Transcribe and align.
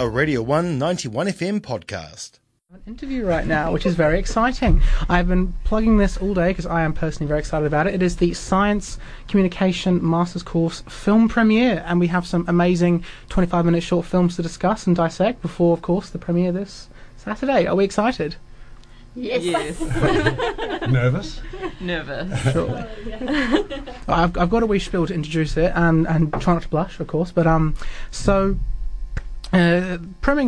a 0.00 0.08
Radio 0.08 0.40
1 0.42 0.78
91 0.78 1.26
FM 1.26 1.60
podcast. 1.60 2.38
An 2.72 2.80
interview 2.86 3.24
right 3.24 3.46
now, 3.46 3.72
which 3.72 3.84
is 3.84 3.96
very 3.96 4.18
exciting. 4.18 4.80
I've 5.08 5.26
been 5.26 5.54
plugging 5.64 5.98
this 5.98 6.16
all 6.16 6.34
day 6.34 6.48
because 6.48 6.66
I 6.66 6.82
am 6.82 6.92
personally 6.92 7.26
very 7.26 7.40
excited 7.40 7.66
about 7.66 7.88
it. 7.88 7.94
It 7.94 8.02
is 8.02 8.16
the 8.16 8.32
Science 8.32 8.98
Communication 9.26 9.98
Masters 10.08 10.44
Course 10.44 10.82
film 10.82 11.28
premiere, 11.28 11.82
and 11.84 11.98
we 11.98 12.06
have 12.08 12.26
some 12.28 12.44
amazing 12.46 13.04
25 13.30 13.64
minute 13.64 13.82
short 13.82 14.06
films 14.06 14.36
to 14.36 14.42
discuss 14.42 14.86
and 14.86 14.94
dissect 14.94 15.42
before, 15.42 15.72
of 15.72 15.82
course, 15.82 16.10
the 16.10 16.18
premiere 16.18 16.52
this 16.52 16.88
Saturday. 17.16 17.66
Are 17.66 17.74
we 17.74 17.84
excited? 17.84 18.36
Yes. 19.16 19.42
yes. 19.42 19.80
Nervous? 20.88 21.40
Nervous. 21.80 22.40
Surely. 22.52 22.84
I've, 24.06 24.36
I've 24.38 24.50
got 24.50 24.62
a 24.62 24.66
wee 24.66 24.78
spiel 24.78 25.08
to 25.08 25.14
introduce 25.14 25.56
it 25.56 25.72
and, 25.74 26.06
and 26.06 26.32
try 26.40 26.52
not 26.52 26.62
to 26.62 26.68
blush, 26.68 27.00
of 27.00 27.08
course. 27.08 27.32
But 27.32 27.48
um, 27.48 27.74
so 28.12 28.58
uh, 29.52 29.98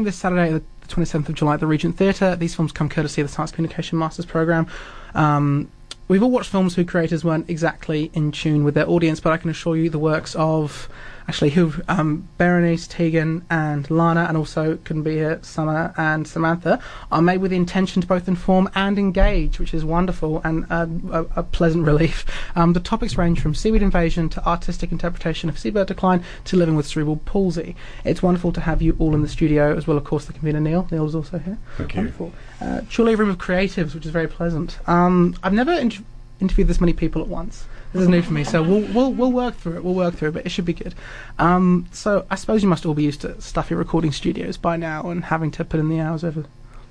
this 0.04 0.16
Saturday, 0.16 0.52
the 0.52 0.62
27th 0.88 1.28
of 1.28 1.34
July 1.34 1.54
at 1.54 1.60
the 1.60 1.66
Regent 1.66 1.96
Theatre. 1.96 2.36
These 2.36 2.54
films 2.54 2.72
come 2.72 2.88
courtesy 2.88 3.20
of 3.20 3.28
the 3.28 3.32
Science 3.32 3.52
Communication 3.52 3.98
Masters 3.98 4.26
Programme. 4.26 4.66
Um, 5.14 5.70
we've 6.08 6.22
all 6.22 6.30
watched 6.30 6.50
films 6.50 6.74
whose 6.74 6.86
creators 6.86 7.24
weren't 7.24 7.48
exactly 7.48 8.10
in 8.14 8.32
tune 8.32 8.64
with 8.64 8.74
their 8.74 8.88
audience, 8.88 9.20
but 9.20 9.32
I 9.32 9.36
can 9.36 9.50
assure 9.50 9.76
you 9.76 9.88
the 9.90 9.98
works 9.98 10.34
of 10.34 10.88
actually 11.30 11.50
who 11.50 11.72
um, 11.86 12.28
Berenice, 12.38 12.88
Tegan, 12.88 13.46
and 13.48 13.88
Lana, 13.88 14.24
and 14.24 14.36
also 14.36 14.78
couldn't 14.82 15.04
be 15.04 15.14
here, 15.14 15.38
Summer 15.44 15.94
and 15.96 16.26
Samantha, 16.26 16.82
are 17.12 17.22
made 17.22 17.38
with 17.38 17.52
the 17.52 17.56
intention 17.56 18.02
to 18.02 18.08
both 18.08 18.26
inform 18.26 18.68
and 18.74 18.98
engage, 18.98 19.60
which 19.60 19.72
is 19.72 19.84
wonderful 19.84 20.40
and 20.42 20.66
uh, 20.70 20.88
a, 21.12 21.22
a, 21.36 21.42
pleasant 21.44 21.86
relief. 21.86 22.24
Um, 22.56 22.72
the 22.72 22.80
topics 22.80 23.16
range 23.16 23.40
from 23.40 23.54
seaweed 23.54 23.80
invasion 23.80 24.28
to 24.30 24.44
artistic 24.44 24.90
interpretation 24.90 25.48
of 25.48 25.56
seabird 25.56 25.86
decline 25.86 26.24
to 26.46 26.56
living 26.56 26.74
with 26.74 26.86
cerebral 26.86 27.16
palsy. 27.18 27.76
It's 28.04 28.24
wonderful 28.24 28.52
to 28.54 28.60
have 28.62 28.82
you 28.82 28.96
all 28.98 29.14
in 29.14 29.22
the 29.22 29.28
studio, 29.28 29.76
as 29.76 29.86
well, 29.86 29.96
of 29.96 30.02
course, 30.02 30.24
the 30.24 30.32
convener 30.32 30.58
Neil. 30.58 30.88
Neil 30.90 31.06
is 31.06 31.14
also 31.14 31.38
here. 31.38 31.58
Thank 31.76 31.94
wonderful. 31.94 32.32
you. 32.60 32.66
Uh, 32.66 32.80
truly 32.88 33.12
a 33.12 33.16
room 33.16 33.30
of 33.30 33.38
creatives, 33.38 33.94
which 33.94 34.04
is 34.04 34.10
very 34.10 34.26
pleasant. 34.26 34.80
Um, 34.88 35.36
I've 35.44 35.52
never 35.52 35.72
in- 35.72 36.04
interviewed 36.40 36.66
this 36.66 36.80
many 36.80 36.92
people 36.92 37.22
at 37.22 37.28
once. 37.28 37.66
This 37.92 38.02
is 38.02 38.08
new 38.08 38.22
for 38.22 38.32
me, 38.32 38.44
so 38.44 38.62
we'll 38.62 38.86
we'll 38.92 39.12
we'll 39.12 39.32
work 39.32 39.56
through 39.56 39.76
it. 39.76 39.84
We'll 39.84 39.94
work 39.94 40.14
through 40.14 40.28
it, 40.28 40.32
but 40.32 40.46
it 40.46 40.50
should 40.50 40.64
be 40.64 40.72
good. 40.72 40.94
Um, 41.40 41.88
so 41.90 42.24
I 42.30 42.36
suppose 42.36 42.62
you 42.62 42.68
must 42.68 42.86
all 42.86 42.94
be 42.94 43.02
used 43.02 43.22
to 43.22 43.40
stuffy 43.40 43.74
recording 43.74 44.12
studios 44.12 44.56
by 44.56 44.76
now 44.76 45.10
and 45.10 45.24
having 45.24 45.50
to 45.52 45.64
put 45.64 45.80
in 45.80 45.88
the 45.88 45.98
hours 45.98 46.22
over 46.22 46.44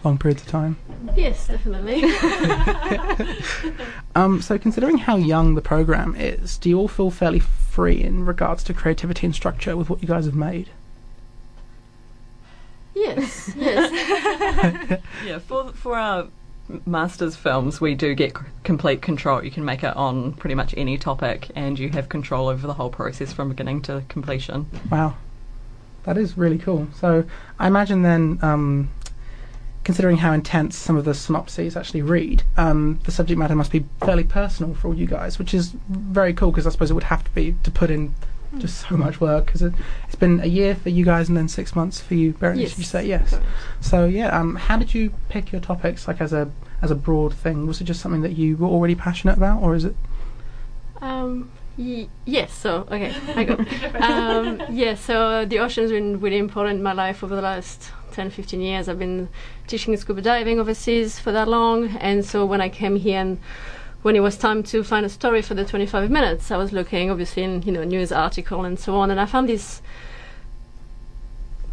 long 0.03 0.17
periods 0.17 0.41
of 0.41 0.49
time. 0.49 0.77
Yes, 1.15 1.47
definitely. 1.47 2.03
um, 4.15 4.41
so 4.41 4.57
considering 4.57 4.97
how 4.97 5.15
young 5.15 5.55
the 5.55 5.61
program 5.61 6.15
is, 6.15 6.57
do 6.57 6.69
you 6.69 6.77
all 6.77 6.87
feel 6.87 7.11
fairly 7.11 7.39
free 7.39 8.01
in 8.01 8.25
regards 8.25 8.63
to 8.65 8.73
creativity 8.73 9.25
and 9.25 9.35
structure 9.35 9.77
with 9.77 9.89
what 9.89 10.01
you 10.01 10.07
guys 10.07 10.25
have 10.25 10.35
made? 10.35 10.69
Yes, 12.93 13.53
yes. 13.55 15.01
yeah, 15.25 15.39
for 15.39 15.71
for 15.71 15.97
our 15.97 16.27
masters 16.85 17.35
films, 17.35 17.81
we 17.81 17.95
do 17.95 18.13
get 18.13 18.33
complete 18.63 19.01
control. 19.01 19.43
You 19.43 19.51
can 19.51 19.65
make 19.65 19.83
it 19.83 19.95
on 19.95 20.33
pretty 20.33 20.55
much 20.55 20.73
any 20.77 20.97
topic, 20.97 21.49
and 21.55 21.77
you 21.77 21.89
have 21.89 22.09
control 22.09 22.47
over 22.47 22.65
the 22.67 22.73
whole 22.73 22.89
process 22.89 23.33
from 23.33 23.49
beginning 23.49 23.81
to 23.83 24.03
completion. 24.09 24.67
Wow, 24.91 25.15
that 26.03 26.17
is 26.17 26.37
really 26.37 26.57
cool. 26.57 26.87
So 26.95 27.25
I 27.57 27.67
imagine 27.67 28.03
then, 28.03 28.39
um, 28.41 28.89
considering 29.83 30.17
how 30.17 30.33
intense 30.33 30.75
some 30.77 30.97
of 30.97 31.05
the 31.05 31.13
synopses 31.13 31.75
actually 31.75 32.03
read, 32.03 32.43
um, 32.57 32.99
the 33.05 33.11
subject 33.11 33.39
matter 33.39 33.55
must 33.55 33.71
be 33.71 33.85
fairly 34.01 34.23
personal 34.23 34.75
for 34.75 34.89
all 34.89 34.95
you 34.95 35.07
guys, 35.07 35.39
which 35.39 35.53
is 35.53 35.73
very 35.89 36.33
cool 36.33 36.51
because 36.51 36.67
I 36.67 36.69
suppose 36.69 36.91
it 36.91 36.93
would 36.93 37.03
have 37.05 37.23
to 37.23 37.31
be 37.31 37.55
to 37.63 37.71
put 37.71 37.89
in 37.89 38.13
just 38.57 38.87
so 38.87 38.97
much 38.97 39.21
work 39.21 39.45
because 39.45 39.61
it, 39.61 39.73
has 40.05 40.15
been 40.15 40.39
a 40.39 40.47
year 40.47 40.75
for 40.75 40.89
you 40.89 41.05
guys 41.05 41.29
and 41.29 41.37
then 41.37 41.47
six 41.47 41.75
months 41.75 42.01
for 42.01 42.15
you, 42.15 42.33
Berenice. 42.33 42.71
Yes. 42.71 42.77
You 42.77 42.83
say 42.83 43.05
yes. 43.05 43.39
So 43.79 44.05
yeah, 44.05 44.37
um, 44.37 44.55
how 44.55 44.77
did 44.77 44.93
you 44.93 45.13
pick 45.29 45.51
your 45.51 45.61
topics 45.61 46.07
like 46.07 46.19
as 46.19 46.33
a 46.33 46.51
as 46.81 46.91
a 46.91 46.95
broad 46.95 47.33
thing? 47.33 47.67
Was 47.67 47.79
it 47.81 47.83
just 47.85 48.01
something 48.01 48.21
that 48.21 48.37
you 48.37 48.57
were 48.57 48.67
already 48.67 48.95
passionate 48.95 49.37
about, 49.37 49.61
or 49.61 49.75
is 49.75 49.85
it? 49.85 49.95
Um, 51.01 51.51
y- 51.77 52.09
yes. 52.25 52.51
So 52.53 52.87
okay, 52.91 53.15
I 53.35 53.43
go. 53.43 53.53
um, 53.99 54.61
yeah. 54.69 54.95
So 54.95 55.45
the 55.45 55.59
ocean's 55.59 55.91
been 55.91 56.19
really 56.19 56.37
important 56.37 56.77
in 56.77 56.83
my 56.83 56.93
life 56.93 57.23
over 57.23 57.35
the 57.35 57.41
last 57.41 57.91
10, 58.13 58.31
15 58.31 58.61
years. 58.61 58.89
I've 58.89 58.99
been 58.99 59.29
teaching 59.67 59.95
scuba 59.95 60.21
diving 60.21 60.59
overseas 60.59 61.19
for 61.19 61.31
that 61.31 61.47
long, 61.47 61.95
and 61.97 62.25
so 62.25 62.45
when 62.45 62.61
I 62.61 62.69
came 62.69 62.95
here 62.95 63.19
and 63.21 63.39
when 64.01 64.15
it 64.15 64.21
was 64.21 64.37
time 64.37 64.63
to 64.63 64.83
find 64.83 65.05
a 65.05 65.09
story 65.09 65.41
for 65.41 65.53
the 65.53 65.65
25 65.65 66.09
minutes, 66.09 66.51
I 66.51 66.57
was 66.57 66.71
looking 66.71 67.11
obviously 67.11 67.43
in 67.43 67.61
you 67.63 67.71
know 67.71 67.83
news 67.83 68.11
article 68.11 68.63
and 68.63 68.79
so 68.79 68.95
on, 68.95 69.11
and 69.11 69.19
I 69.19 69.25
found 69.25 69.49
this 69.49 69.81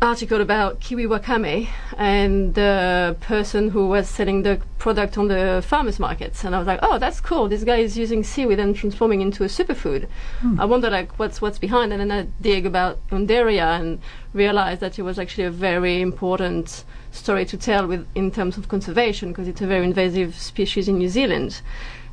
article 0.02 0.42
about 0.42 0.78
kiwi 0.80 1.06
wakame 1.06 1.68
and 1.96 2.54
the 2.54 3.16
person 3.20 3.70
who 3.70 3.88
was 3.88 4.06
selling 4.08 4.42
the 4.42 4.60
product 4.78 5.16
on 5.16 5.28
the 5.28 5.64
farmers 5.66 5.98
markets, 5.98 6.44
and 6.44 6.54
I 6.54 6.58
was 6.58 6.66
like, 6.66 6.80
oh, 6.82 6.98
that's 6.98 7.20
cool. 7.20 7.48
This 7.48 7.64
guy 7.64 7.76
is 7.76 7.96
using 7.96 8.22
seaweed 8.22 8.58
and 8.58 8.76
transforming 8.76 9.20
into 9.20 9.42
a 9.44 9.46
superfood. 9.46 10.06
Hmm. 10.40 10.60
I 10.60 10.64
wonder 10.64 10.90
like 10.90 11.18
what's 11.18 11.40
what's 11.40 11.58
behind, 11.58 11.92
and 11.92 12.00
then 12.00 12.12
I 12.12 12.28
dig 12.40 12.66
about 12.66 12.98
Undaria 13.08 13.78
and 13.78 14.00
realized 14.32 14.80
that 14.80 14.98
it 14.98 15.02
was 15.02 15.18
actually 15.18 15.44
a 15.44 15.50
very 15.50 16.00
important 16.00 16.84
story 17.12 17.46
to 17.46 17.56
tell 17.56 17.86
with 17.86 18.06
in 18.14 18.30
terms 18.30 18.58
of 18.58 18.68
conservation 18.68 19.30
because 19.30 19.48
it's 19.48 19.62
a 19.62 19.66
very 19.66 19.84
invasive 19.84 20.34
species 20.34 20.88
in 20.88 20.98
New 20.98 21.08
Zealand. 21.08 21.62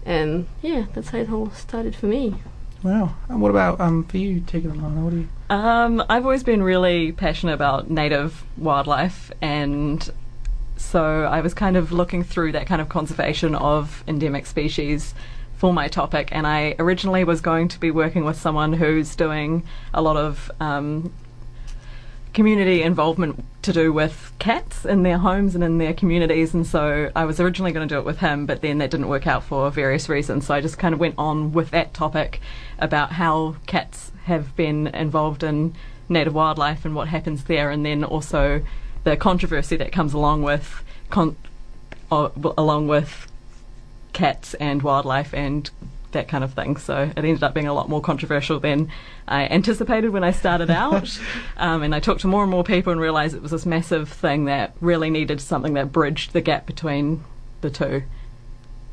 And 0.06 0.48
yeah, 0.62 0.86
that's 0.94 1.10
how 1.10 1.20
it 1.20 1.32
all 1.32 1.52
started 1.52 1.96
for 1.96 2.08
me. 2.08 2.36
Wow. 2.84 3.16
And 3.30 3.42
what 3.42 3.50
about 3.50 3.80
um 3.80 4.04
for 4.04 4.18
you, 4.18 4.42
Tegan 4.42 4.72
and 4.72 4.84
Lana? 4.84 5.02
What 5.02 5.12
do 5.12 5.18
you? 5.18 5.30
Um, 5.50 6.04
I've 6.10 6.26
always 6.26 6.44
been 6.44 6.64
really 6.64 7.12
passionate 7.12 7.54
about 7.54 7.90
native 7.90 8.44
wildlife, 8.58 9.32
and 9.42 10.12
so 10.76 11.24
I 11.24 11.42
was 11.42 11.54
kind 11.54 11.78
of 11.78 11.92
looking 11.92 12.24
through 12.24 12.52
that 12.54 12.68
kind 12.68 12.82
of 12.82 12.90
conservation 12.90 13.56
of 13.56 14.04
endemic 14.08 14.46
species 14.46 15.14
for 15.56 15.72
my 15.74 15.88
topic. 15.88 16.30
And 16.34 16.46
I 16.46 16.76
originally 16.78 17.24
was 17.24 17.40
going 17.40 17.70
to 17.70 17.80
be 17.80 17.90
working 17.90 18.26
with 18.26 18.38
someone 18.38 18.74
who's 18.74 19.16
doing 19.16 19.64
a 19.94 20.02
lot 20.02 20.18
of 20.18 20.52
um, 20.60 21.14
community 22.34 22.82
involvement 22.82 23.44
to 23.62 23.72
do 23.72 23.94
with 23.94 24.32
cats 24.40 24.86
in 24.86 25.04
their 25.04 25.20
homes 25.20 25.56
and 25.56 25.64
in 25.64 25.78
their 25.78 25.94
communities. 25.94 26.54
And 26.54 26.66
so 26.66 27.12
I 27.16 27.26
was 27.26 27.40
originally 27.40 27.72
going 27.72 27.88
to 27.88 27.96
do 27.96 28.00
it 28.00 28.06
with 28.06 28.20
him, 28.20 28.46
but 28.46 28.62
then 28.62 28.80
that 28.80 28.92
didn't 28.92 29.08
work 29.08 29.28
out 29.28 29.44
for 29.44 29.70
various 29.72 30.10
reasons. 30.10 30.48
So 30.48 30.54
I 30.54 30.62
just 30.62 30.78
kind 30.78 30.94
of 30.94 31.00
went 31.00 31.16
on 31.18 31.54
with 31.54 31.72
that 31.72 31.94
topic 31.94 32.42
about 32.80 33.14
how 33.14 33.56
cats 33.68 34.12
have 34.26 34.56
been 34.56 34.88
involved 34.88 35.44
in 35.44 35.76
native 36.10 36.34
wildlife 36.34 36.86
and 36.86 36.96
what 36.96 37.08
happens 37.08 37.46
there, 37.46 37.70
and 37.70 37.86
then 37.86 38.04
also 38.04 38.62
the 39.04 39.16
controversy 39.16 39.76
that 39.78 39.92
comes 39.92 40.14
along 40.14 40.44
with 40.44 40.84
con- 41.10 41.38
uh, 42.12 42.30
along 42.58 42.88
with 42.88 43.28
cats 44.12 44.54
and 44.56 44.82
wildlife 44.82 45.34
and 45.34 45.72
that 46.14 46.28
kind 46.28 46.44
of 46.44 46.54
thing. 46.54 46.78
So 46.78 47.12
it 47.16 47.18
ended 47.18 47.44
up 47.44 47.54
being 47.54 47.68
a 47.68 47.74
lot 47.74 47.90
more 47.90 48.02
controversial 48.02 48.60
than 48.60 48.90
I 49.28 49.46
anticipated 49.48 50.10
when 50.10 50.24
I 50.24 50.32
started 50.32 50.70
out. 50.84 51.20
um, 51.58 51.84
and 51.84 51.94
I 51.94 52.00
talked 52.00 52.22
to 52.22 52.28
more 52.28 52.44
and 52.44 52.52
more 52.52 52.64
people 52.64 52.92
and 52.92 53.02
realised 53.02 53.36
it 53.36 53.42
was 53.42 53.52
this 53.52 53.66
massive 53.66 54.10
thing 54.10 54.46
that 54.46 54.76
really 54.82 55.10
needed 55.10 55.42
something 55.42 55.74
that 55.74 55.92
bridged 55.92 56.34
the 56.34 56.42
gap 56.42 56.66
between 56.66 57.24
the 57.62 57.70
two. 57.70 58.04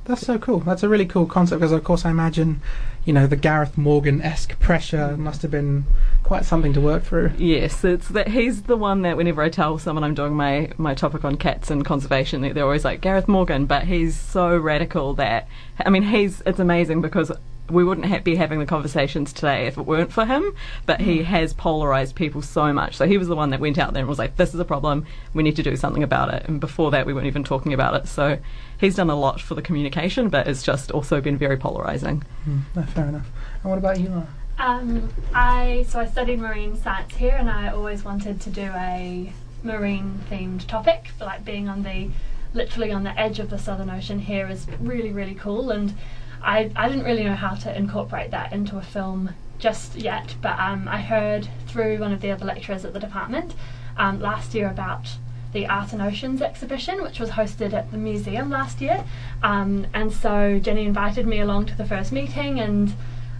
That's 0.05 0.23
so 0.23 0.39
cool. 0.39 0.61
That's 0.61 0.83
a 0.83 0.89
really 0.89 1.07
cool 1.07 1.27
concept 1.27 1.61
because, 1.61 1.73
of 1.73 1.85
course, 1.85 2.05
I 2.05 2.11
imagine, 2.11 2.63
you 3.05 3.13
know, 3.13 3.27
the 3.27 3.37
Gareth 3.37 3.79
Morgan 3.79 4.21
esque 4.23 4.59
pressure 4.59 5.17
must 5.17 5.43
have 5.43 5.51
been 5.51 5.85
quite 6.23 6.45
something 6.45 6.73
to 6.75 6.81
work 6.81 7.03
through. 7.03 7.33
Yes, 7.39 7.85
it's 7.85 8.09
that 8.09 8.29
he's 8.29 8.63
the 8.63 8.77
one 8.77 9.03
that 9.03 9.17
whenever 9.17 9.43
I 9.43 9.49
tell 9.49 9.79
someone 9.79 10.05
I'm 10.05 10.15
doing 10.15 10.35
my, 10.35 10.71
my 10.79 10.95
topic 10.95 11.25
on 11.25 11.37
cats 11.37 11.71
and 11.71 11.85
conservation, 11.85 12.43
they're 12.43 12.65
always 12.65 12.85
like 12.85 13.01
Gareth 13.01 13.29
Morgan, 13.29 13.67
but 13.67 13.85
he's 13.85 14.19
so 14.19 14.57
radical 14.57 15.15
that 15.15 15.49
I 15.85 15.91
mean, 15.91 16.03
he's 16.03 16.43
it's 16.47 16.59
amazing 16.59 17.01
because 17.01 17.33
we 17.71 17.85
wouldn't 17.85 18.07
ha- 18.07 18.19
be 18.19 18.37
having 18.37 18.59
the 18.59 18.67
conversations 18.67 19.33
today 19.33 19.67
if 19.67 19.79
it 19.79 19.83
weren't 19.83 20.13
for 20.13 20.25
him. 20.27 20.55
But 20.87 21.01
he 21.01 21.23
has 21.23 21.53
polarized 21.53 22.17
people 22.17 22.43
so 22.43 22.73
much. 22.73 22.97
So 22.97 23.07
he 23.07 23.19
was 23.19 23.29
the 23.29 23.37
one 23.37 23.51
that 23.51 23.61
went 23.61 23.78
out 23.78 23.93
there 23.93 24.01
and 24.01 24.09
was 24.09 24.19
like, 24.19 24.37
"This 24.37 24.55
is 24.55 24.61
a 24.61 24.65
problem. 24.65 25.07
We 25.34 25.43
need 25.43 25.57
to 25.57 25.63
do 25.63 25.77
something 25.77 26.03
about 26.03 26.34
it." 26.34 26.47
And 26.49 26.61
before 26.61 26.91
that, 26.91 27.07
we 27.07 27.15
weren't 27.15 27.27
even 27.27 27.45
talking 27.45 27.73
about 27.73 27.95
it. 27.95 28.09
So 28.09 28.39
he's 28.78 28.97
done 28.97 29.11
a 29.11 29.15
lot 29.15 29.41
for 29.41 29.55
the 29.55 29.63
communication, 29.63 30.28
but 30.28 30.47
it's 30.47 30.63
just 30.63 30.91
also 30.91 31.21
been 31.21 31.39
very 31.39 31.57
polarizing. 31.57 32.25
Mm, 32.49 32.63
no, 32.75 32.83
fair 32.83 33.07
enough. 33.07 33.27
And 33.63 33.71
what 33.71 33.78
about 33.78 34.01
you, 34.01 34.09
Laura? 34.09 34.28
Um, 34.60 35.09
I 35.33 35.86
so 35.89 35.98
I 36.01 36.04
studied 36.04 36.39
marine 36.39 36.77
science 36.77 37.16
here, 37.16 37.34
and 37.34 37.48
I 37.48 37.68
always 37.68 38.04
wanted 38.04 38.42
to 38.42 38.51
do 38.51 38.71
a 38.77 39.33
marine 39.62 40.21
themed 40.30 40.66
topic, 40.66 41.09
for 41.16 41.24
like 41.24 41.47
being 41.47 41.66
on 41.66 41.83
the 41.83 42.10
literally 42.53 42.92
on 42.92 43.03
the 43.03 43.18
edge 43.18 43.39
of 43.39 43.48
the 43.48 43.59
Southern 43.59 43.89
Ocean 43.89 44.18
here 44.18 44.47
is 44.48 44.66
really 44.78 45.12
really 45.12 45.34
cool, 45.34 45.71
and 45.71 45.95
I 46.42 46.71
I 46.77 46.91
didn't 46.91 47.04
really 47.04 47.24
know 47.24 47.36
how 47.36 47.54
to 47.54 47.74
incorporate 47.74 48.33
that 48.33 48.53
into 48.53 48.77
a 48.77 48.83
film 48.83 49.30
just 49.59 49.97
yet, 49.97 50.34
but 50.42 50.59
um, 50.59 50.86
I 50.89 51.01
heard 51.01 51.48
through 51.66 51.97
one 51.97 52.13
of 52.13 52.21
the 52.21 52.30
other 52.30 52.45
lecturers 52.45 52.84
at 52.84 52.92
the 52.92 53.01
department 53.01 53.54
um, 53.97 54.21
last 54.21 54.54
year 54.54 54.68
about 54.68 55.09
the 55.54 55.66
Art 55.68 55.95
and 55.95 56.03
Oceans 56.03 56.42
exhibition, 56.42 57.03
which 57.03 57.18
was 57.18 57.30
hosted 57.30 57.72
at 57.72 57.91
the 57.91 57.97
museum 57.97 58.51
last 58.51 58.83
year. 58.83 59.04
Um, 59.42 59.86
and 59.95 60.13
so 60.13 60.59
Jenny 60.59 60.84
invited 60.84 61.27
me 61.27 61.41
along 61.41 61.66
to 61.66 61.74
the 61.74 61.86
first 61.86 62.13
meeting, 62.13 62.60
and 62.60 62.92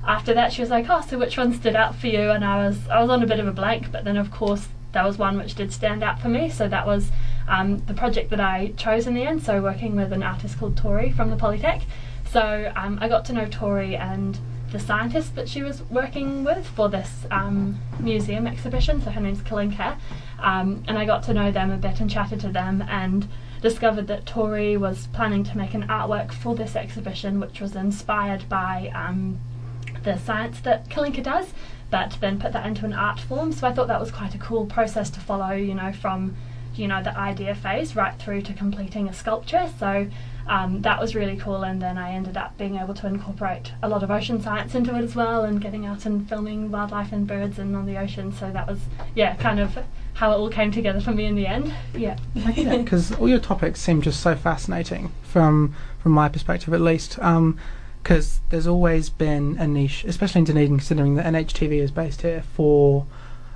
after 0.06 0.35
that 0.35 0.52
she 0.52 0.62
was 0.62 0.70
like, 0.70 0.87
"Oh, 0.88 1.00
so 1.00 1.19
which 1.19 1.37
one 1.37 1.52
stood 1.52 1.76
out 1.76 1.94
for 1.94 2.06
you?" 2.06 2.31
And 2.31 2.44
I 2.44 2.67
was 2.67 2.88
I 2.88 3.00
was 3.00 3.11
on 3.11 3.23
a 3.23 3.26
bit 3.26 3.41
of 3.41 3.47
a 3.47 3.52
blank, 3.52 3.93
but 3.93 4.05
then 4.05 4.17
of 4.17 4.31
course 4.31 4.69
there 4.93 5.05
was 5.05 5.19
one 5.19 5.37
which 5.37 5.55
did 5.55 5.73
stand 5.73 6.02
out 6.02 6.20
for 6.20 6.29
me. 6.29 6.50
So 6.50 6.69
that 6.69 6.87
was 6.87 7.11
um, 7.49 7.79
the 7.87 7.94
project 7.94 8.31
that 8.31 8.41
I 8.41 8.73
chose 8.76 9.06
in 9.06 9.14
the 9.14 9.23
end. 9.23 9.43
So 9.43 9.62
working 9.62 9.97
with 9.97 10.12
an 10.12 10.23
artist 10.23 10.58
called 10.58 10.76
Tori 10.76 11.12
from 11.12 11.31
the 11.31 11.37
Polytech. 11.37 11.82
So 12.31 12.73
um, 12.76 12.99
I 13.00 13.08
got 13.08 13.25
to 13.26 13.32
know 13.32 13.47
Tori 13.47 13.97
and 13.97 14.38
the 14.73 14.79
scientist 14.79 15.35
that 15.35 15.49
she 15.49 15.62
was 15.62 15.82
working 15.91 16.44
with 16.44 16.64
for 16.64 16.88
this 16.88 17.26
um, 17.31 17.79
museum 17.99 18.47
exhibition. 18.47 19.02
So 19.02 19.11
her 19.11 19.20
name's 19.20 19.43
Kalinka, 19.43 19.99
um, 20.38 20.85
and 20.87 20.97
I 20.97 21.05
got 21.06 21.25
to 21.25 21.35
know 21.35 21.50
them 21.50 21.70
a 21.73 21.76
bit 21.76 22.00
and 22.00 22.08
chatted 22.08 22.41
to 22.41 22.49
them 22.49 22.85
and 22.88 23.26
discovered 23.62 24.06
that 24.06 24.26
Tori 24.26 24.76
was 24.76 25.08
planning 25.08 25.44
to 25.44 25.56
make 25.56 25.75
an 25.75 25.87
artwork 25.88 26.32
for 26.32 26.55
this 26.55 26.76
exhibition, 26.76 27.41
which 27.41 27.61
was 27.61 27.75
inspired 27.75 28.49
by 28.49 28.91
um, 28.94 29.38
the 30.02 30.19
science 30.19 30.61
that 30.61 30.88
Kalinka 30.88 31.23
does, 31.23 31.52
but 31.91 32.17
then 32.20 32.38
put 32.41 32.52
that 32.52 32.67
into 32.67 32.85
an 32.85 32.93
art 32.93 33.20
form. 33.20 33.52
So 33.52 33.67
I 33.67 33.73
thought 33.73 33.88
that 33.88 34.00
was 34.00 34.11
quite 34.11 34.35
a 34.35 34.38
cool 34.38 34.67
process 34.67 35.11
to 35.11 35.20
follow, 35.20 35.52
you 35.52 35.75
know, 35.75 35.93
from 35.93 36.37
you 36.76 36.87
know 36.87 37.02
the 37.02 37.17
idea 37.19 37.55
phase 37.55 37.97
right 37.97 38.17
through 38.19 38.43
to 38.43 38.52
completing 38.55 39.08
a 39.08 39.12
sculpture. 39.12 39.69
So 39.79 40.08
um, 40.47 40.82
that 40.82 41.00
was 41.00 41.14
really 41.14 41.37
cool, 41.37 41.62
and 41.62 41.81
then 41.81 41.99
I 41.99 42.12
ended 42.12 42.37
up 42.37 42.56
being 42.56 42.76
able 42.76 42.94
to 42.94 43.06
incorporate 43.06 43.73
a 43.82 43.88
lot 43.88 44.02
of 44.02 44.11
ocean 44.11 44.41
science 44.41 44.75
into 44.75 44.94
it 44.97 45.02
as 45.02 45.14
well, 45.14 45.44
and 45.44 45.61
getting 45.61 45.87
out 45.87 46.06
and 46.06 46.29
filming 46.29 46.70
wildlife 46.70 47.12
and 47.12 47.26
birds 47.26 47.58
and 47.58 47.76
on 47.76 47.87
the 47.87 47.99
ocean. 47.99 48.32
So 48.32 48.50
that 48.50 48.67
was 48.67 48.79
yeah, 49.14 49.37
kind 49.37 49.61
of 49.61 49.79
how 50.14 50.32
it 50.32 50.37
all 50.37 50.50
came 50.50 50.70
together 50.70 51.00
for 51.00 51.12
me 51.12 51.26
in 51.26 51.35
the 51.35 51.47
end. 51.47 51.73
Yeah. 51.94 52.19
because 52.35 53.12
all 53.19 53.29
your 53.29 53.38
topics 53.38 53.81
seem 53.81 54.02
just 54.02 54.20
so 54.20 54.35
fascinating 54.35 55.12
from 55.23 55.75
from 55.99 56.12
my 56.12 56.29
perspective 56.29 56.73
at 56.73 56.81
least. 56.81 57.19
Because 58.02 58.41
there's 58.50 58.67
always 58.67 59.11
been 59.11 59.56
a 59.58 59.67
niche, 59.67 60.05
especially 60.05 60.41
in 60.41 60.44
Dunedin, 60.44 60.79
considering 60.79 61.17
that 61.17 61.26
NHNZ 61.26 61.73
is 61.73 61.91
based 61.91 62.23
here 62.23 62.43
for 62.55 63.06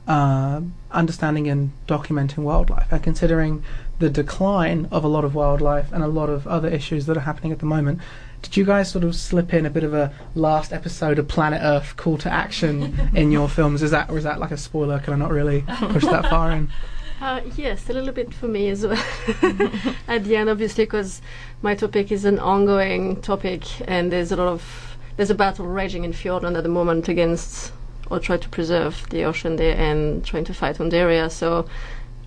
uh, 0.06 0.60
understanding 0.90 1.48
and 1.48 1.72
documenting 1.88 2.38
wildlife, 2.38 2.92
and 2.92 3.02
considering 3.02 3.64
the 3.98 4.10
decline 4.10 4.86
of 4.90 5.04
a 5.04 5.08
lot 5.08 5.24
of 5.24 5.34
wildlife 5.34 5.92
and 5.92 6.02
a 6.02 6.08
lot 6.08 6.28
of 6.28 6.46
other 6.46 6.68
issues 6.68 7.06
that 7.06 7.16
are 7.16 7.20
happening 7.20 7.52
at 7.52 7.58
the 7.60 7.66
moment. 7.66 8.00
Did 8.42 8.58
you 8.58 8.64
guys 8.66 8.90
sort 8.90 9.04
of 9.04 9.16
slip 9.16 9.54
in 9.54 9.64
a 9.64 9.70
bit 9.70 9.84
of 9.84 9.94
a 9.94 10.12
last 10.34 10.72
episode 10.72 11.18
of 11.18 11.26
Planet 11.28 11.60
Earth 11.62 11.96
call 11.96 12.18
to 12.18 12.30
action 12.30 13.10
in 13.14 13.32
your 13.32 13.48
films? 13.48 13.82
Is 13.82 13.92
that 13.92 14.10
or 14.10 14.18
is 14.18 14.24
that 14.24 14.40
like 14.40 14.50
a 14.50 14.58
spoiler? 14.58 14.98
Can 14.98 15.14
I 15.14 15.16
not 15.16 15.30
really 15.30 15.64
push 15.66 16.04
that 16.04 16.28
far 16.28 16.50
in? 16.50 16.70
Uh, 17.24 17.40
yes, 17.56 17.88
a 17.88 17.92
little 17.94 18.12
bit 18.12 18.34
for 18.34 18.48
me 18.48 18.68
as 18.68 18.86
well. 18.86 19.02
At 20.08 20.24
the 20.24 20.36
end, 20.36 20.50
obviously, 20.50 20.84
because 20.84 21.22
my 21.62 21.74
topic 21.74 22.12
is 22.12 22.26
an 22.26 22.38
ongoing 22.38 23.22
topic, 23.22 23.62
and 23.88 24.12
there's 24.12 24.30
a 24.30 24.36
lot 24.36 24.48
of 24.48 24.98
there's 25.16 25.30
a 25.30 25.34
battle 25.34 25.66
raging 25.66 26.04
in 26.04 26.12
Fiordland 26.12 26.58
at 26.58 26.64
the 26.64 26.68
moment 26.68 27.08
against 27.08 27.72
or 28.10 28.20
try 28.20 28.36
to 28.36 28.48
preserve 28.50 29.08
the 29.08 29.24
ocean 29.24 29.56
there 29.56 29.74
and 29.74 30.22
trying 30.22 30.44
to 30.44 30.52
fight 30.52 30.76
Undaria. 30.76 31.30
So 31.30 31.66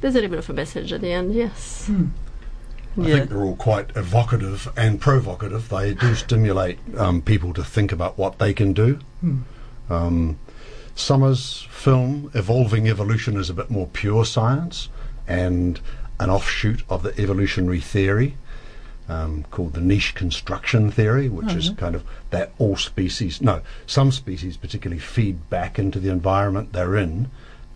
there's 0.02 0.16
a 0.16 0.18
little 0.18 0.32
bit 0.32 0.40
of 0.40 0.50
a 0.50 0.54
message 0.54 0.92
at 0.92 1.02
the 1.02 1.12
end. 1.12 1.36
Yes. 1.36 1.92
I 3.00 3.04
think 3.04 3.30
they're 3.30 3.44
all 3.44 3.56
quite 3.56 3.96
evocative 3.96 4.68
and 4.76 5.00
provocative. 5.00 5.70
They 5.70 5.94
do 5.94 6.16
stimulate 6.16 6.80
um, 6.98 7.22
people 7.22 7.54
to 7.54 7.64
think 7.64 7.92
about 7.92 8.18
what 8.18 8.40
they 8.40 8.52
can 8.52 8.74
do. 8.74 8.98
Um, 9.92 10.40
Summer's 10.98 11.68
film, 11.70 12.32
Evolving 12.34 12.88
Evolution, 12.88 13.38
is 13.38 13.50
a 13.50 13.54
bit 13.54 13.70
more 13.70 13.88
pure 13.88 14.26
science 14.26 14.90
and 15.28 15.80
an 16.20 16.30
offshoot 16.30 16.82
of 16.90 17.04
the 17.04 17.20
evolutionary 17.22 17.80
theory 17.80 18.36
um, 19.08 19.46
called 19.52 19.74
the 19.74 19.82
niche 19.82 20.16
construction 20.16 20.90
theory, 20.92 21.30
which 21.30 21.54
is 21.54 21.70
kind 21.78 21.96
of 21.96 22.04
that 22.32 22.52
all 22.58 22.76
species, 22.76 23.42
no, 23.42 23.62
some 23.86 24.12
species 24.12 24.58
particularly 24.58 25.00
feed 25.00 25.50
back 25.50 25.78
into 25.78 26.00
the 26.00 26.10
environment 26.10 26.74
they're 26.74 26.98
in 26.98 27.30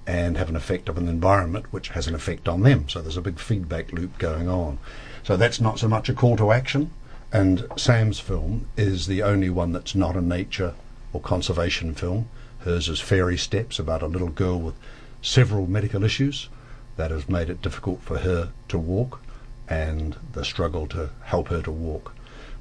and 0.08 0.36
have 0.38 0.50
an 0.50 0.56
effect 0.56 0.90
on 0.90 1.06
the 1.06 1.12
environment, 1.12 1.72
which 1.72 1.90
has 1.90 2.08
an 2.08 2.16
effect 2.16 2.48
on 2.48 2.62
them. 2.62 2.90
So 2.90 3.02
there's 3.02 3.18
a 3.18 3.22
big 3.22 3.40
feedback 3.40 3.94
loop 3.94 4.18
going 4.18 4.50
on. 4.50 4.80
So 5.24 5.38
that's 5.38 5.62
not 5.62 5.80
so 5.80 5.88
much 5.88 6.10
a 6.10 6.14
call 6.14 6.36
to 6.38 6.52
action. 6.52 6.92
And 7.32 7.66
Sam's 7.78 8.20
film 8.20 8.68
is 8.76 9.08
the 9.08 9.22
only 9.22 9.50
one 9.50 9.72
that's 9.72 9.96
not 9.96 10.18
a 10.18 10.22
nature 10.22 10.74
or 11.14 11.22
conservation 11.22 11.94
film. 11.94 12.28
Hers 12.64 12.90
is 12.90 13.00
Fairy 13.00 13.38
Steps, 13.38 13.80
about 13.80 14.02
a 14.02 14.08
little 14.08 14.30
girl 14.30 14.60
with 14.60 14.76
several 15.22 15.68
medical 15.68 16.04
issues 16.04 16.50
that 16.98 17.12
has 17.12 17.30
made 17.30 17.50
it 17.50 17.62
difficult 17.62 18.02
for 18.02 18.20
her 18.20 18.52
to 18.68 18.78
walk 18.78 19.22
and 19.68 20.16
the 20.34 20.44
struggle 20.44 20.88
to 20.88 21.10
help 21.24 21.48
her 21.48 21.62
to 21.62 21.72
walk. 21.72 22.14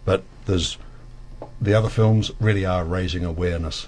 But 0.05 0.23
there's 0.47 0.79
the 1.61 1.75
other 1.75 1.89
films 1.89 2.31
really 2.39 2.65
are 2.65 2.85
raising 2.85 3.25
awareness. 3.25 3.87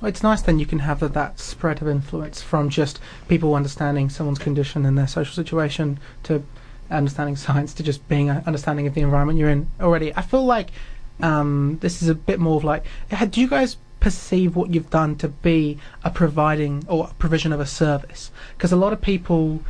Well, 0.00 0.08
it's 0.08 0.22
nice 0.22 0.42
then 0.42 0.58
you 0.58 0.66
can 0.66 0.80
have 0.80 1.00
that, 1.00 1.14
that 1.14 1.40
spread 1.40 1.82
of 1.82 1.88
influence 1.88 2.40
from 2.40 2.68
just 2.68 3.00
people 3.28 3.54
understanding 3.54 4.10
someone's 4.10 4.38
condition 4.38 4.86
and 4.86 4.96
their 4.96 5.06
social 5.06 5.34
situation 5.34 5.98
to 6.24 6.42
understanding 6.90 7.36
science 7.36 7.74
to 7.74 7.82
just 7.82 8.06
being 8.08 8.30
an 8.30 8.42
understanding 8.46 8.86
of 8.86 8.94
the 8.94 9.00
environment 9.00 9.38
you're 9.38 9.50
in 9.50 9.68
already. 9.80 10.14
I 10.14 10.22
feel 10.22 10.44
like 10.44 10.70
um, 11.20 11.78
this 11.80 12.02
is 12.02 12.08
a 12.08 12.14
bit 12.14 12.38
more 12.38 12.56
of 12.56 12.64
like, 12.64 12.84
do 13.30 13.40
you 13.40 13.48
guys 13.48 13.76
perceive 14.00 14.56
what 14.56 14.70
you've 14.70 14.90
done 14.90 15.16
to 15.16 15.28
be 15.28 15.78
a 16.04 16.10
providing 16.10 16.84
or 16.88 17.08
a 17.10 17.14
provision 17.14 17.52
of 17.52 17.60
a 17.60 17.66
service? 17.66 18.30
Because 18.56 18.72
a 18.72 18.76
lot 18.76 18.92
of 18.92 19.00
people 19.00 19.62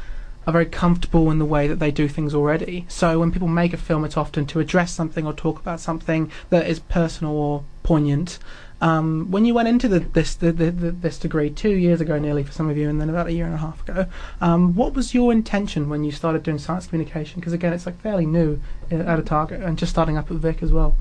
are 0.47 0.53
very 0.53 0.67
comfortable 0.67 1.31
in 1.31 1.39
the 1.39 1.45
way 1.45 1.69
that 1.69 1.79
they 1.79 1.91
do 1.91 2.09
things 2.09 2.35
already. 2.35 2.87
So 2.89 3.19
when 3.19 3.31
people 3.31 3.49
make 3.49 3.75
a 3.75 3.77
film, 3.77 4.03
it's 4.05 4.17
often 4.17 4.47
to 4.47 4.61
address 4.61 4.93
something 4.93 5.27
or 5.27 5.35
talk 5.35 5.61
about 5.61 5.79
something 5.79 6.33
that 6.49 6.67
is 6.67 6.79
personal 6.81 7.37
or 7.37 7.65
poignant. 7.83 8.39
Um, 8.81 9.31
when 9.31 9.45
you 9.45 9.53
went 9.53 9.69
into 9.69 9.89
the, 9.89 10.01
this 10.01 10.35
the, 10.37 10.53
the, 10.53 10.71
this 10.71 11.19
degree 11.19 11.51
two 11.51 11.71
years 11.71 12.01
ago, 12.01 12.19
nearly 12.19 12.45
for 12.45 12.53
some 12.53 12.71
of 12.71 12.79
you, 12.79 12.89
and 12.89 12.99
then 12.99 13.11
about 13.11 13.27
a 13.27 13.33
year 13.33 13.45
and 13.45 13.55
a 13.55 13.59
half 13.59 13.87
ago, 13.87 14.07
um, 14.41 14.75
what 14.75 14.95
was 14.95 15.13
your 15.13 15.33
intention 15.33 15.91
when 15.91 16.03
you 16.03 16.13
started 16.13 16.45
doing 16.45 16.59
science 16.59 16.87
communication? 16.87 17.41
Because 17.41 17.53
again, 17.53 17.75
it's 17.75 17.85
like 17.85 18.01
fairly 18.01 18.25
new 18.25 18.59
uh, 18.91 18.97
at 18.97 19.19
Otago 19.19 19.61
and 19.61 19.77
just 19.77 19.91
starting 19.91 20.17
up 20.17 20.31
at 20.31 20.37
Vic 20.39 20.63
as 20.63 20.73
well. 20.73 20.97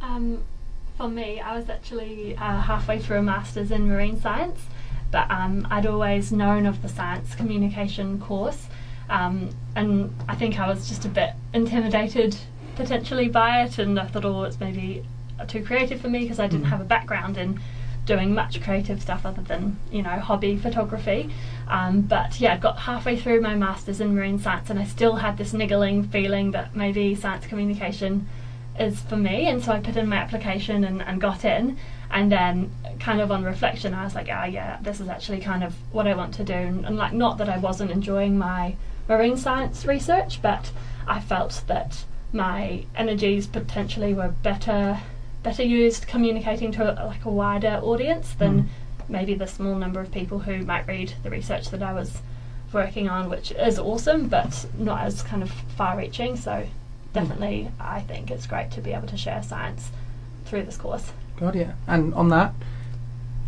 Um, 0.00 0.44
for 1.02 1.08
me, 1.08 1.40
I 1.40 1.56
was 1.58 1.68
actually 1.68 2.36
uh, 2.36 2.60
halfway 2.60 3.00
through 3.00 3.18
a 3.18 3.22
master's 3.22 3.72
in 3.72 3.88
marine 3.88 4.20
science, 4.20 4.60
but 5.10 5.28
um, 5.32 5.66
I'd 5.68 5.84
always 5.84 6.30
known 6.30 6.64
of 6.64 6.80
the 6.80 6.88
science 6.88 7.34
communication 7.34 8.20
course, 8.20 8.68
um, 9.10 9.50
and 9.74 10.14
I 10.28 10.36
think 10.36 10.60
I 10.60 10.68
was 10.68 10.88
just 10.88 11.04
a 11.04 11.08
bit 11.08 11.30
intimidated 11.52 12.36
potentially 12.76 13.28
by 13.28 13.64
it, 13.64 13.80
and 13.80 13.98
I 13.98 14.06
thought, 14.06 14.24
oh, 14.24 14.44
it's 14.44 14.60
maybe 14.60 15.04
too 15.48 15.64
creative 15.64 16.00
for 16.00 16.08
me 16.08 16.20
because 16.20 16.38
I 16.38 16.46
didn't 16.46 16.66
have 16.66 16.80
a 16.80 16.84
background 16.84 17.36
in 17.36 17.58
doing 18.06 18.32
much 18.32 18.62
creative 18.62 19.02
stuff 19.02 19.26
other 19.26 19.42
than 19.42 19.78
you 19.90 20.02
know 20.02 20.20
hobby 20.20 20.56
photography. 20.56 21.30
Um, 21.66 22.02
but 22.02 22.38
yeah, 22.38 22.54
I 22.54 22.58
got 22.58 22.78
halfway 22.78 23.16
through 23.16 23.40
my 23.40 23.56
masters 23.56 24.00
in 24.00 24.14
marine 24.14 24.38
science, 24.38 24.70
and 24.70 24.78
I 24.78 24.84
still 24.84 25.16
had 25.16 25.36
this 25.36 25.52
niggling 25.52 26.04
feeling 26.04 26.52
that 26.52 26.76
maybe 26.76 27.16
science 27.16 27.44
communication 27.48 28.28
is 28.78 29.00
for 29.00 29.16
me 29.16 29.48
and 29.48 29.62
so 29.62 29.72
I 29.72 29.80
put 29.80 29.96
in 29.96 30.08
my 30.08 30.16
application 30.16 30.84
and, 30.84 31.02
and 31.02 31.20
got 31.20 31.44
in. 31.44 31.78
And 32.10 32.30
then 32.30 32.70
kind 33.00 33.20
of 33.20 33.30
on 33.30 33.42
reflection 33.42 33.94
I 33.94 34.04
was 34.04 34.14
like 34.14 34.28
ah 34.30 34.44
yeah 34.44 34.78
this 34.82 35.00
is 35.00 35.08
actually 35.08 35.40
kind 35.40 35.64
of 35.64 35.74
what 35.92 36.06
I 36.06 36.14
want 36.14 36.34
to 36.34 36.44
do. 36.44 36.54
And, 36.54 36.84
and 36.84 36.96
like 36.96 37.12
not 37.12 37.38
that 37.38 37.48
I 37.48 37.58
wasn't 37.58 37.90
enjoying 37.90 38.38
my 38.38 38.76
marine 39.08 39.36
science 39.36 39.84
research 39.84 40.40
but 40.42 40.70
I 41.06 41.20
felt 41.20 41.62
that 41.66 42.04
my 42.32 42.84
energies 42.94 43.46
potentially 43.46 44.14
were 44.14 44.28
better 44.42 45.00
better 45.42 45.62
used 45.62 46.06
communicating 46.06 46.70
to 46.72 46.82
a, 46.82 47.06
like 47.06 47.24
a 47.24 47.30
wider 47.30 47.80
audience 47.82 48.32
than 48.34 48.70
maybe 49.08 49.34
the 49.34 49.46
small 49.46 49.74
number 49.74 50.00
of 50.00 50.10
people 50.12 50.38
who 50.38 50.64
might 50.64 50.86
read 50.86 51.12
the 51.22 51.30
research 51.30 51.70
that 51.70 51.82
I 51.82 51.92
was 51.92 52.22
working 52.72 53.08
on 53.08 53.28
which 53.28 53.52
is 53.52 53.78
awesome 53.78 54.28
but 54.28 54.66
not 54.78 55.02
as 55.02 55.22
kind 55.22 55.42
of 55.42 55.50
far 55.76 55.98
reaching 55.98 56.36
so 56.36 56.66
definitely 57.12 57.70
I 57.80 58.00
think 58.00 58.30
it's 58.30 58.46
great 58.46 58.70
to 58.72 58.80
be 58.80 58.92
able 58.92 59.08
to 59.08 59.16
share 59.16 59.42
science 59.42 59.90
through 60.44 60.64
this 60.64 60.76
course. 60.76 61.12
God, 61.38 61.54
yeah. 61.54 61.72
And 61.86 62.14
on 62.14 62.28
that, 62.28 62.54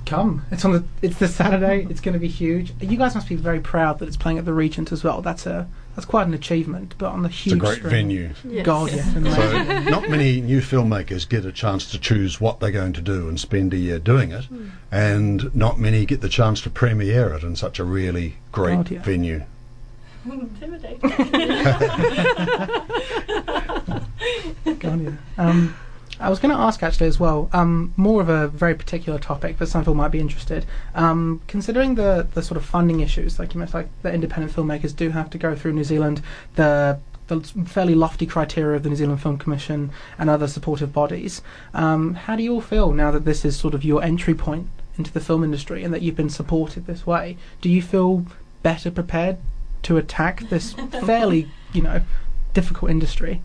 come. 0.04 0.44
It's 0.50 0.64
on 0.64 0.72
the. 0.72 0.84
It's 1.02 1.18
this 1.18 1.34
Saturday. 1.34 1.86
It's 1.90 2.00
going 2.00 2.14
to 2.14 2.18
be 2.18 2.28
huge. 2.28 2.72
You 2.80 2.96
guys 2.96 3.14
must 3.14 3.28
be 3.28 3.36
very 3.36 3.60
proud 3.60 3.98
that 3.98 4.08
it's 4.08 4.16
playing 4.16 4.38
at 4.38 4.44
the 4.44 4.54
Regent 4.54 4.92
as 4.92 5.04
well. 5.04 5.22
That's 5.22 5.46
a 5.46 5.68
that's 5.94 6.06
quite 6.06 6.26
an 6.26 6.34
achievement. 6.34 6.94
But 6.98 7.12
on 7.12 7.22
the 7.22 7.28
huge, 7.28 7.54
It's 7.54 7.62
a 7.62 7.66
great 7.66 7.78
screen- 7.78 7.90
venue. 7.90 8.30
Yes. 8.48 8.66
God, 8.66 8.92
yeah. 8.92 9.12
So 9.12 9.20
not 9.90 10.08
many 10.08 10.40
new 10.40 10.60
filmmakers 10.60 11.28
get 11.28 11.44
a 11.44 11.52
chance 11.52 11.90
to 11.92 11.98
choose 11.98 12.40
what 12.40 12.60
they're 12.60 12.70
going 12.70 12.94
to 12.94 13.02
do 13.02 13.28
and 13.28 13.38
spend 13.38 13.74
a 13.74 13.78
year 13.78 13.98
doing 13.98 14.32
it, 14.32 14.44
hmm. 14.44 14.68
and 14.90 15.54
not 15.54 15.78
many 15.78 16.06
get 16.06 16.20
the 16.20 16.28
chance 16.28 16.60
to 16.62 16.70
premiere 16.70 17.32
it 17.34 17.42
in 17.42 17.56
such 17.56 17.78
a 17.78 17.84
really 17.84 18.36
great 18.52 18.76
God, 18.76 18.90
yeah. 18.90 19.02
venue. 19.02 19.44
Intimidating. 20.24 21.00
Um, 25.38 25.74
I 26.20 26.30
was 26.30 26.38
going 26.38 26.54
to 26.54 26.60
ask 26.60 26.82
actually 26.82 27.08
as 27.08 27.18
well, 27.18 27.50
um, 27.52 27.92
more 27.96 28.20
of 28.20 28.28
a 28.28 28.46
very 28.48 28.74
particular 28.74 29.18
topic, 29.18 29.56
but 29.58 29.68
some 29.68 29.82
people 29.82 29.94
might 29.94 30.12
be 30.12 30.20
interested. 30.20 30.64
Um, 30.94 31.40
considering 31.48 31.96
the 31.96 32.26
the 32.34 32.42
sort 32.42 32.56
of 32.56 32.64
funding 32.64 33.00
issues, 33.00 33.38
like 33.38 33.54
you 33.54 33.58
mentioned, 33.58 33.74
like 33.74 34.02
the 34.02 34.12
independent 34.12 34.52
filmmakers 34.54 34.94
do 34.94 35.10
have 35.10 35.28
to 35.30 35.38
go 35.38 35.56
through 35.56 35.72
New 35.72 35.84
Zealand, 35.84 36.22
the 36.54 36.98
the 37.26 37.40
fairly 37.66 37.94
lofty 37.94 38.26
criteria 38.26 38.76
of 38.76 38.82
the 38.82 38.90
New 38.90 38.96
Zealand 38.96 39.20
Film 39.22 39.38
Commission 39.38 39.90
and 40.18 40.28
other 40.28 40.46
supportive 40.46 40.92
bodies. 40.92 41.40
Um, 41.72 42.14
how 42.14 42.36
do 42.36 42.42
you 42.42 42.52
all 42.52 42.60
feel 42.60 42.92
now 42.92 43.10
that 43.10 43.24
this 43.24 43.44
is 43.44 43.56
sort 43.56 43.74
of 43.74 43.82
your 43.82 44.02
entry 44.02 44.34
point 44.34 44.68
into 44.98 45.10
the 45.10 45.20
film 45.20 45.42
industry 45.42 45.82
and 45.82 45.92
that 45.94 46.02
you've 46.02 46.16
been 46.16 46.30
supported 46.30 46.86
this 46.86 47.06
way? 47.06 47.36
Do 47.60 47.70
you 47.70 47.82
feel 47.82 48.26
better 48.62 48.90
prepared 48.90 49.38
to 49.84 49.96
attack 49.96 50.48
this 50.50 50.72
fairly, 51.04 51.48
you 51.72 51.82
know, 51.82 52.02
difficult 52.52 52.90
industry? 52.90 53.42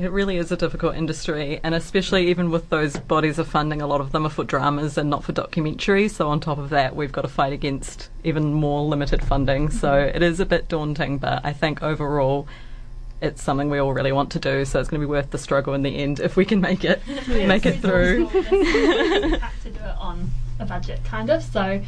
It 0.00 0.12
really 0.12 0.38
is 0.38 0.50
a 0.50 0.56
difficult 0.56 0.96
industry, 0.96 1.60
and 1.62 1.74
especially 1.74 2.28
even 2.28 2.50
with 2.50 2.70
those 2.70 2.96
bodies 2.96 3.38
of 3.38 3.46
funding, 3.48 3.82
a 3.82 3.86
lot 3.86 4.00
of 4.00 4.12
them 4.12 4.24
are 4.24 4.30
for 4.30 4.44
dramas 4.44 4.96
and 4.96 5.10
not 5.10 5.24
for 5.24 5.34
documentaries. 5.34 6.12
So, 6.12 6.30
on 6.30 6.40
top 6.40 6.56
of 6.56 6.70
that, 6.70 6.96
we've 6.96 7.12
got 7.12 7.20
to 7.22 7.28
fight 7.28 7.52
against 7.52 8.08
even 8.24 8.54
more 8.54 8.80
limited 8.80 9.22
funding. 9.22 9.68
So, 9.68 9.92
it 9.92 10.22
is 10.22 10.40
a 10.40 10.46
bit 10.46 10.68
daunting, 10.68 11.18
but 11.18 11.44
I 11.44 11.52
think 11.52 11.82
overall, 11.82 12.48
it's 13.20 13.42
something 13.42 13.68
we 13.68 13.78
all 13.78 13.92
really 13.92 14.10
want 14.10 14.32
to 14.32 14.38
do. 14.38 14.64
So, 14.64 14.80
it's 14.80 14.88
going 14.88 15.02
to 15.02 15.06
be 15.06 15.10
worth 15.10 15.32
the 15.32 15.38
struggle 15.38 15.74
in 15.74 15.82
the 15.82 15.94
end 15.94 16.18
if 16.18 16.34
we 16.34 16.46
can 16.46 16.62
make 16.62 16.82
it 16.82 17.06
make 17.28 17.66
it 17.66 17.82
through. 17.82 18.24
have 18.28 19.62
to 19.64 19.70
do 19.70 19.80
it 19.80 19.96
on 19.98 20.30
a 20.58 20.64
budget, 20.64 21.04
kind 21.04 21.28
of. 21.28 21.42
So, 21.42 21.82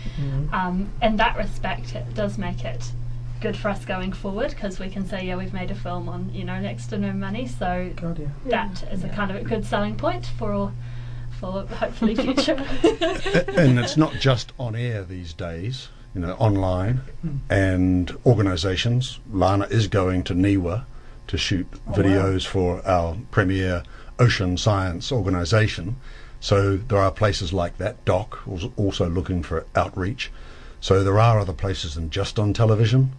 um, 0.52 0.90
in 1.00 1.16
that 1.16 1.38
respect, 1.38 1.94
it 1.94 2.12
does 2.12 2.36
make 2.36 2.62
it 2.62 2.92
good 3.42 3.56
for 3.56 3.68
us 3.68 3.84
going 3.84 4.12
forward 4.12 4.50
because 4.50 4.78
we 4.78 4.88
can 4.88 5.04
say, 5.06 5.26
yeah, 5.26 5.36
we've 5.36 5.52
made 5.52 5.70
a 5.70 5.74
film 5.74 6.08
on 6.08 6.32
you 6.32 6.44
know 6.44 6.60
next 6.60 6.86
to 6.88 6.98
no 6.98 7.12
money. 7.12 7.46
So 7.46 7.92
God, 7.96 8.18
yeah. 8.18 8.28
that 8.50 8.84
is 8.92 9.02
a 9.02 9.08
kind 9.08 9.30
of 9.30 9.36
a 9.36 9.42
good 9.42 9.66
selling 9.66 9.96
point 9.96 10.26
for 10.38 10.72
for 11.40 11.66
hopefully 11.66 12.14
future. 12.26 12.64
and 13.56 13.78
it's 13.80 13.96
not 13.96 14.12
just 14.14 14.52
on 14.58 14.76
air 14.76 15.02
these 15.02 15.32
days, 15.32 15.88
you 16.14 16.20
know, 16.20 16.34
online 16.34 16.98
hmm. 17.20 17.38
and 17.50 18.16
organisations. 18.24 19.18
Lana 19.30 19.66
is 19.66 19.88
going 19.88 20.22
to 20.24 20.34
NIWA 20.34 20.84
to 21.26 21.36
shoot 21.36 21.66
oh, 21.88 21.92
videos 21.92 22.46
for 22.46 22.86
our 22.86 23.16
premier 23.32 23.82
ocean 24.20 24.56
science 24.56 25.10
organisation. 25.10 25.96
So 26.38 26.76
there 26.76 26.98
are 26.98 27.10
places 27.10 27.52
like 27.52 27.78
that. 27.78 28.04
Doc 28.04 28.46
was 28.46 28.66
also 28.76 29.08
looking 29.08 29.42
for 29.42 29.66
outreach. 29.74 30.30
So 30.80 31.02
there 31.02 31.18
are 31.18 31.38
other 31.38 31.52
places 31.52 31.94
than 31.94 32.10
just 32.10 32.38
on 32.38 32.52
television. 32.52 33.12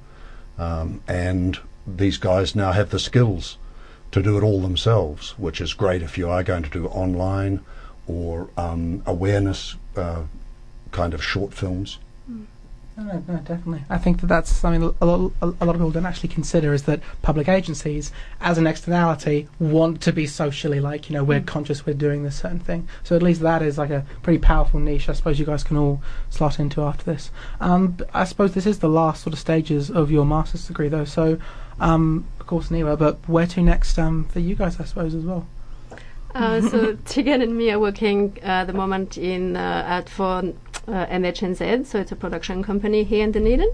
Um, 0.57 1.01
and 1.07 1.59
these 1.85 2.17
guys 2.17 2.55
now 2.55 2.71
have 2.71 2.89
the 2.89 2.99
skills 2.99 3.57
to 4.11 4.21
do 4.21 4.37
it 4.37 4.43
all 4.43 4.61
themselves, 4.61 5.31
which 5.37 5.59
is 5.59 5.73
great 5.73 6.01
if 6.01 6.17
you 6.17 6.29
are 6.29 6.43
going 6.43 6.63
to 6.63 6.69
do 6.69 6.87
online 6.87 7.61
or 8.07 8.49
um, 8.57 9.01
awareness 9.05 9.75
uh, 9.95 10.23
kind 10.91 11.13
of 11.13 11.23
short 11.23 11.53
films. 11.53 11.97
No, 12.27 12.45
no, 12.97 13.23
no, 13.27 13.37
definitely. 13.37 13.83
I 13.89 13.97
think 13.97 14.21
that 14.21 14.27
that's 14.27 14.51
something 14.51 14.83
a 15.01 15.05
lot, 15.05 15.31
a 15.41 15.45
lot 15.47 15.69
of 15.69 15.75
people 15.75 15.91
don't 15.91 16.05
actually 16.05 16.29
consider 16.29 16.73
is 16.73 16.83
that 16.83 17.01
public 17.21 17.47
agencies, 17.47 18.11
as 18.39 18.57
an 18.57 18.67
externality, 18.67 19.47
want 19.59 20.01
to 20.01 20.13
be 20.13 20.27
socially 20.27 20.79
like, 20.79 21.09
you 21.09 21.15
know, 21.15 21.23
we're 21.23 21.41
conscious 21.41 21.85
we're 21.85 21.93
doing 21.93 22.23
this 22.23 22.35
certain 22.39 22.59
thing. 22.59 22.87
So 23.03 23.15
at 23.15 23.23
least 23.23 23.41
that 23.41 23.61
is 23.61 23.77
like 23.77 23.89
a 23.89 24.05
pretty 24.21 24.39
powerful 24.39 24.79
niche 24.79 25.09
I 25.09 25.13
suppose 25.13 25.39
you 25.39 25.45
guys 25.45 25.63
can 25.63 25.77
all 25.77 26.01
slot 26.29 26.59
into 26.59 26.83
after 26.83 27.03
this. 27.03 27.31
Um, 27.59 27.97
I 28.13 28.25
suppose 28.25 28.53
this 28.53 28.65
is 28.65 28.79
the 28.79 28.89
last 28.89 29.23
sort 29.23 29.33
of 29.33 29.39
stages 29.39 29.89
of 29.89 30.11
your 30.11 30.25
master's 30.25 30.67
degree 30.67 30.89
though, 30.89 31.05
so 31.05 31.39
um, 31.79 32.27
of 32.39 32.47
course 32.47 32.69
NIWA, 32.69 32.97
but 32.97 33.17
where 33.27 33.47
to 33.47 33.61
next 33.61 33.97
um, 33.97 34.25
for 34.25 34.39
you 34.39 34.55
guys 34.55 34.79
I 34.79 34.85
suppose 34.85 35.15
as 35.15 35.23
well? 35.23 35.47
Uh, 36.35 36.61
so 36.61 36.95
Tegan 37.05 37.41
and 37.41 37.57
me 37.57 37.71
are 37.71 37.79
working 37.79 38.37
uh, 38.43 38.45
at 38.45 38.65
the 38.65 38.73
moment 38.73 39.17
in 39.17 39.55
uh, 39.55 39.83
at 39.87 40.09
for 40.09 40.53
uh, 40.87 41.05
NHNZ, 41.07 41.85
so 41.85 41.99
it's 41.99 42.11
a 42.11 42.15
production 42.15 42.63
company 42.63 43.03
here 43.03 43.23
in 43.23 43.31
Dunedin. 43.31 43.71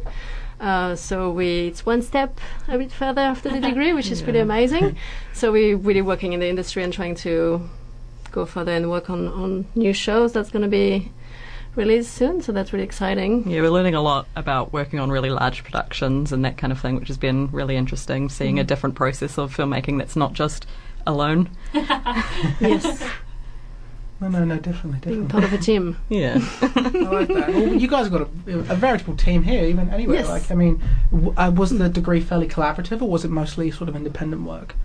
Uh, 0.59 0.95
so 0.95 1.31
we 1.31 1.67
it's 1.67 1.85
one 1.85 2.01
step 2.01 2.39
a 2.67 2.77
bit 2.77 2.91
further 2.91 3.21
after 3.21 3.49
the 3.49 3.61
degree, 3.61 3.93
which 3.93 4.11
is 4.11 4.21
pretty 4.21 4.39
amazing. 4.49 4.97
so 5.33 5.51
we're 5.51 5.77
really 5.77 6.01
working 6.01 6.33
in 6.33 6.39
the 6.39 6.47
industry 6.47 6.83
and 6.83 6.91
trying 6.91 7.15
to 7.15 7.69
go 8.31 8.45
further 8.45 8.71
and 8.71 8.89
work 8.89 9.09
on, 9.09 9.27
on 9.27 9.65
new 9.75 9.93
shows 9.93 10.33
that's 10.33 10.51
going 10.51 10.61
to 10.61 10.69
be 10.69 11.11
released 11.75 12.13
soon. 12.13 12.41
So 12.41 12.51
that's 12.51 12.73
really 12.73 12.85
exciting. 12.85 13.49
Yeah, 13.49 13.61
we're 13.61 13.71
learning 13.71 13.95
a 13.95 14.01
lot 14.01 14.27
about 14.35 14.73
working 14.73 14.99
on 14.99 15.09
really 15.09 15.29
large 15.29 15.63
productions 15.63 16.31
and 16.31 16.43
that 16.45 16.57
kind 16.57 16.71
of 16.71 16.79
thing, 16.79 16.95
which 16.95 17.07
has 17.07 17.17
been 17.17 17.49
really 17.51 17.75
interesting. 17.75 18.29
Seeing 18.29 18.59
a 18.59 18.63
different 18.63 18.95
process 18.95 19.37
of 19.37 19.55
filmmaking 19.55 19.97
that's 19.97 20.15
not 20.15 20.33
just 20.33 20.67
alone. 21.07 21.49
yes, 21.73 23.03
No, 24.21 24.27
no, 24.27 24.43
no, 24.43 24.55
definitely, 24.57 24.99
definitely. 24.99 25.15
being 25.15 25.27
part 25.29 25.43
of 25.45 25.53
a 25.53 25.57
team. 25.57 25.95
Yeah. 26.09 26.39
I 26.61 26.65
like 26.67 27.27
that. 27.29 27.49
Well, 27.49 27.73
you 27.75 27.87
guys 27.87 28.07
have 28.07 28.11
got 28.11 28.21
a, 28.47 28.59
a 28.71 28.75
veritable 28.75 29.15
team 29.15 29.43
here, 29.43 29.63
even 29.63 29.89
anyway. 29.89 30.15
Yes. 30.15 30.27
Like, 30.27 30.51
I 30.51 30.55
mean, 30.55 30.81
w- 31.11 31.33
uh, 31.37 31.51
was 31.55 31.69
the 31.77 31.87
degree 31.87 32.19
fairly 32.19 32.47
collaborative, 32.47 33.01
or 33.01 33.09
was 33.09 33.23
it 33.23 33.31
mostly 33.31 33.71
sort 33.71 33.87
of 33.89 33.95
independent 33.95 34.43
work? 34.43 34.75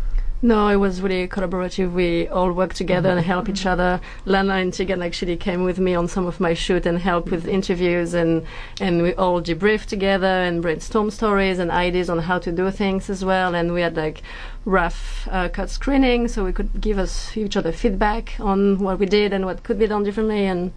No, 0.42 0.68
it 0.68 0.76
was 0.76 1.00
really 1.00 1.26
collaborative. 1.26 1.92
We 1.92 2.28
all 2.28 2.52
worked 2.52 2.76
together 2.76 3.08
and 3.08 3.20
help 3.24 3.48
each 3.48 3.64
other. 3.64 3.98
Lana 4.26 4.56
and 4.56 4.74
Tegan 4.74 5.02
actually 5.02 5.38
came 5.38 5.64
with 5.64 5.78
me 5.78 5.94
on 5.94 6.06
some 6.06 6.26
of 6.26 6.38
my 6.38 6.52
shoot 6.52 6.84
and 6.84 6.98
helped 6.98 7.30
with 7.30 7.48
interviews 7.48 8.12
and 8.12 8.44
and 8.78 9.00
we 9.00 9.14
all 9.14 9.40
debriefed 9.40 9.86
together 9.86 10.26
and 10.26 10.60
brainstorm 10.60 11.10
stories 11.10 11.58
and 11.58 11.70
ideas 11.70 12.10
on 12.10 12.18
how 12.18 12.38
to 12.40 12.52
do 12.52 12.70
things 12.70 13.08
as 13.08 13.24
well. 13.24 13.54
And 13.54 13.72
we 13.72 13.80
had 13.80 13.96
like 13.96 14.20
rough 14.66 15.26
uh, 15.30 15.48
cut 15.48 15.70
screening, 15.70 16.28
so 16.28 16.44
we 16.44 16.52
could 16.52 16.78
give 16.78 16.98
us 16.98 17.34
each 17.36 17.56
other 17.56 17.72
feedback 17.72 18.34
on 18.38 18.78
what 18.80 18.98
we 18.98 19.06
did 19.06 19.32
and 19.32 19.46
what 19.46 19.62
could 19.62 19.78
be 19.78 19.86
done 19.86 20.02
differently. 20.04 20.44
And 20.44 20.72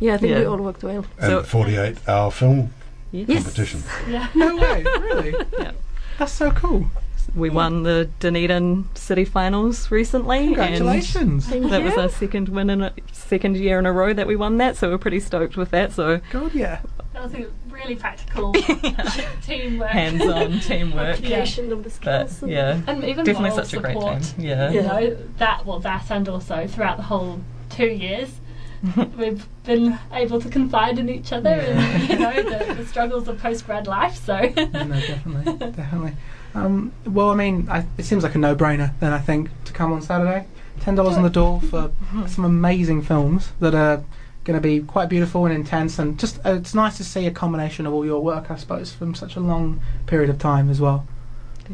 yeah, 0.00 0.14
I 0.14 0.16
think 0.16 0.36
we 0.38 0.44
all 0.46 0.56
worked 0.56 0.82
well. 0.82 1.04
And 1.18 1.30
So- 1.32 1.42
48 1.42 2.08
hour 2.08 2.30
film 2.30 2.72
Yes. 3.12 3.42
competition. 3.42 3.82
yeah. 4.08 4.28
No 4.34 4.56
way, 4.56 4.84
really? 5.00 5.34
Yeah. 5.58 5.72
That's 6.18 6.32
so 6.32 6.50
cool. 6.50 6.86
We 7.36 7.50
won 7.50 7.82
the 7.82 8.08
Dunedin 8.18 8.88
City 8.94 9.24
Finals 9.26 9.90
recently. 9.90 10.38
and 10.38 10.46
Congratulations. 10.46 11.46
Thank 11.46 11.70
That 11.70 11.82
was 11.82 11.94
our 11.98 12.08
second 12.08 12.48
win 12.48 12.70
in 12.70 12.80
a 12.82 12.92
second 13.12 13.56
year 13.58 13.78
in 13.78 13.84
a 13.86 13.92
row 13.92 14.12
that 14.14 14.26
we 14.26 14.36
won 14.36 14.56
that, 14.58 14.76
so 14.76 14.88
we're 14.90 14.98
pretty 14.98 15.20
stoked 15.20 15.56
with 15.56 15.70
that. 15.70 15.92
So 15.92 16.20
God, 16.30 16.54
yeah. 16.54 16.80
That 17.12 17.22
was 17.22 17.34
a 17.34 17.46
really 17.70 17.94
practical 17.96 18.52
teamwork. 19.42 19.88
hands-on 19.90 20.60
teamwork. 20.60 21.16
Application 21.16 21.72
of 21.72 21.82
the 21.84 21.90
But 22.02 22.30
skills. 22.30 22.50
yeah, 22.50 22.80
and 22.86 23.04
even 23.04 23.24
definitely 23.24 23.50
moral 23.50 23.64
such 23.64 23.74
a 23.74 23.80
great 23.80 23.94
support. 23.96 24.22
team. 24.22 24.44
Yeah. 24.46 24.70
You 24.70 24.82
know 24.82 25.16
that 25.38 25.64
well 25.66 25.78
that 25.80 26.10
and 26.10 26.28
also 26.28 26.66
throughout 26.66 26.96
the 26.96 27.04
whole 27.04 27.40
two 27.70 27.86
years. 27.86 28.30
We've 29.16 29.46
been 29.64 29.98
able 30.12 30.40
to 30.40 30.48
confide 30.50 30.98
in 30.98 31.08
each 31.08 31.32
other 31.32 31.48
and 31.48 32.08
you 32.10 32.18
know 32.18 32.34
the, 32.42 32.74
the 32.74 32.86
struggles 32.86 33.26
of 33.28 33.38
post 33.38 33.64
grad 33.66 33.86
life. 33.86 34.16
So 34.16 34.38
No, 34.38 34.64
no, 34.84 35.00
definitely, 35.00 35.52
definitely. 35.72 36.12
Um, 36.56 36.92
well, 37.06 37.30
I 37.30 37.34
mean, 37.34 37.68
I, 37.70 37.84
it 37.98 38.04
seems 38.04 38.22
like 38.22 38.34
a 38.34 38.38
no-brainer. 38.38 38.92
Then 39.00 39.12
I 39.12 39.18
think 39.18 39.50
to 39.66 39.72
come 39.72 39.92
on 39.92 40.02
Saturday, 40.02 40.46
ten 40.80 40.94
dollars 40.94 41.16
on 41.16 41.22
the 41.22 41.30
door 41.30 41.60
for 41.60 41.90
some 42.26 42.44
amazing 42.44 43.02
films 43.02 43.52
that 43.60 43.74
are 43.74 44.02
going 44.44 44.56
to 44.56 44.60
be 44.60 44.80
quite 44.80 45.08
beautiful 45.08 45.44
and 45.44 45.54
intense, 45.54 45.98
and 45.98 46.18
just 46.18 46.38
uh, 46.46 46.54
it's 46.54 46.74
nice 46.74 46.96
to 46.96 47.04
see 47.04 47.26
a 47.26 47.30
combination 47.30 47.84
of 47.86 47.92
all 47.92 48.04
your 48.06 48.22
work, 48.22 48.50
I 48.50 48.56
suppose, 48.56 48.92
from 48.92 49.14
such 49.14 49.36
a 49.36 49.40
long 49.40 49.80
period 50.06 50.30
of 50.30 50.38
time 50.38 50.70
as 50.70 50.80
well. 50.80 51.06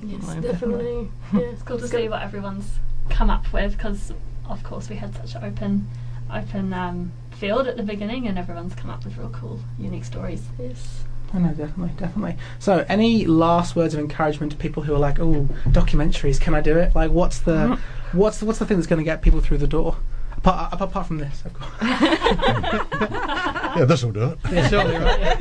Yes, 0.02 0.20
Definitely. 0.20 0.50
definitely. 0.50 1.08
Yeah. 1.34 1.40
it's 1.52 1.62
cool 1.62 1.78
to 1.78 1.86
see 1.88 2.08
what 2.08 2.22
everyone's 2.22 2.78
come 3.10 3.30
up 3.30 3.52
with 3.52 3.72
because 3.76 4.12
of 4.48 4.62
course 4.62 4.88
we 4.88 4.96
had 4.96 5.14
such 5.14 5.34
an 5.34 5.44
open 5.44 5.88
open 6.32 6.72
um, 6.72 7.12
field 7.32 7.66
at 7.66 7.76
the 7.76 7.82
beginning 7.82 8.26
and 8.26 8.38
everyone's 8.38 8.74
come 8.74 8.90
up 8.90 9.04
with 9.04 9.16
real 9.18 9.28
cool 9.30 9.60
unique 9.78 10.04
stories. 10.04 10.42
Yes. 10.58 11.04
Oh, 11.34 11.38
no, 11.38 11.48
definitely, 11.48 11.92
definitely. 11.96 12.36
So, 12.58 12.84
any 12.88 13.24
last 13.24 13.74
words 13.74 13.94
of 13.94 14.00
encouragement 14.00 14.52
to 14.52 14.58
people 14.58 14.82
who 14.82 14.94
are 14.94 14.98
like, 14.98 15.18
"Oh, 15.18 15.48
documentaries, 15.68 16.38
can 16.40 16.54
I 16.54 16.60
do 16.60 16.76
it?" 16.76 16.94
Like, 16.94 17.10
what's 17.10 17.38
the, 17.40 17.52
mm-hmm. 17.52 18.18
what's 18.18 18.38
the, 18.38 18.46
what's 18.46 18.58
the 18.58 18.66
thing 18.66 18.76
that's 18.76 18.86
going 18.86 18.98
to 18.98 19.04
get 19.04 19.22
people 19.22 19.40
through 19.40 19.58
the 19.58 19.66
door? 19.66 19.96
Apart, 20.36 20.80
apart 20.80 21.06
from 21.06 21.18
this, 21.18 21.42
of 21.44 21.54
course. 21.54 21.70
Yeah, 23.76 23.84
this 23.86 24.04
will 24.04 24.12
do 24.12 24.24
it. 24.24 24.38
yeah, 24.52 24.68
surely, 24.68 24.98
right? 24.98 25.38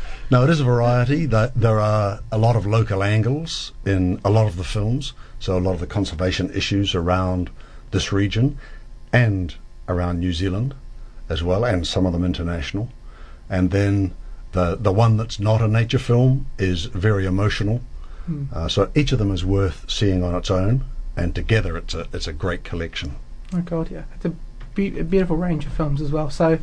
No, 0.30 0.44
it 0.44 0.50
is 0.50 0.60
a 0.60 0.64
variety. 0.64 1.26
There, 1.26 1.50
there 1.56 1.80
are 1.80 2.20
a 2.30 2.38
lot 2.38 2.54
of 2.54 2.64
local 2.64 3.02
angles 3.02 3.72
in 3.84 4.20
a 4.24 4.30
lot 4.30 4.46
of 4.46 4.56
the 4.56 4.62
films, 4.62 5.12
so 5.40 5.58
a 5.58 5.58
lot 5.58 5.72
of 5.72 5.80
the 5.80 5.88
conservation 5.88 6.52
issues 6.54 6.94
around 6.94 7.50
this 7.90 8.12
region 8.12 8.56
and 9.12 9.56
around 9.88 10.20
New 10.20 10.32
Zealand 10.32 10.72
as 11.28 11.42
well, 11.42 11.64
and 11.64 11.84
some 11.84 12.06
of 12.06 12.12
them 12.12 12.24
international. 12.24 12.90
And 13.50 13.70
then 13.70 14.14
the 14.52 14.76
the 14.76 14.92
one 14.92 15.16
that's 15.16 15.38
not 15.38 15.60
a 15.60 15.68
nature 15.68 15.98
film 15.98 16.46
is 16.58 16.86
very 16.86 17.26
emotional. 17.26 17.80
Hmm. 18.26 18.44
Uh, 18.52 18.68
so 18.68 18.90
each 18.94 19.12
of 19.12 19.18
them 19.18 19.32
is 19.32 19.44
worth 19.44 19.84
seeing 19.90 20.22
on 20.22 20.34
its 20.34 20.50
own, 20.50 20.84
and 21.16 21.34
together 21.34 21.76
it's 21.76 21.94
a 21.94 22.06
it's 22.12 22.26
a 22.26 22.32
great 22.32 22.64
collection. 22.64 23.16
Oh 23.52 23.60
god, 23.60 23.90
yeah, 23.90 24.04
it's 24.14 24.24
a, 24.24 24.32
be- 24.74 24.98
a 24.98 25.04
beautiful 25.04 25.36
range 25.36 25.66
of 25.66 25.72
films 25.72 26.00
as 26.00 26.12
well. 26.12 26.30
So, 26.30 26.58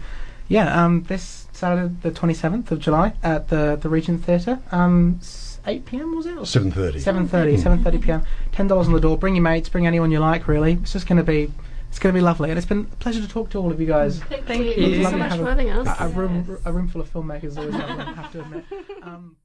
yeah, 0.48 0.84
um, 0.84 1.04
this 1.04 1.48
Saturday, 1.52 1.94
the 2.02 2.12
twenty 2.12 2.34
seventh 2.34 2.72
of 2.72 2.80
July, 2.80 3.14
at 3.24 3.50
the 3.50 3.78
the 3.80 3.90
Regent 3.90 4.24
Theatre, 4.24 4.60
um, 4.72 5.20
eight 5.66 5.86
pm 5.86 6.16
was 6.16 6.26
it? 6.26 6.46
Seven 6.46 6.72
thirty. 6.72 7.00
Seven 7.00 7.28
thirty. 7.28 7.58
Seven 7.58 7.84
thirty 7.84 7.98
pm. 7.98 8.24
Ten 8.54 8.68
dollars 8.68 8.88
on 8.88 8.94
the 8.94 9.02
door. 9.02 9.18
Bring 9.18 9.36
your 9.36 9.44
mates. 9.44 9.68
Bring 9.68 9.86
anyone 9.86 10.12
you 10.12 10.20
like. 10.20 10.48
Really, 10.48 10.74
it's 10.74 10.94
just 10.94 11.08
going 11.08 11.18
to 11.18 11.24
be. 11.24 11.52
It's 11.90 12.00
going 12.00 12.14
to 12.14 12.18
be 12.18 12.24
lovely, 12.24 12.50
and 12.50 12.58
it's 12.58 12.68
been 12.68 12.88
a 12.92 12.96
pleasure 12.98 13.22
to 13.22 13.28
talk 13.28 13.50
to 13.52 13.58
all 13.58 13.72
of 13.72 13.80
you 13.82 13.88
guys. 13.88 14.20
Thank, 14.20 14.46
Thank 14.46 14.64
Thank 14.66 14.78
you. 14.78 14.86
you 14.88 15.04
so 15.04 15.18
much 15.18 15.38
for 15.38 15.46
having 15.46 15.70
us. 15.72 15.88
A, 16.00 16.06
a 16.06 16.10
room, 16.10 16.58
a 16.66 16.72
room 16.72 16.88
full 16.88 17.02
of 17.02 17.12
filmmakers 17.12 17.46
is 17.46 17.58
always 17.58 17.74
lovely. 17.76 18.04
I 18.04 18.14
have 18.14 18.32
to 18.34 18.42
admit. 18.42 18.66
Um, 19.04 19.38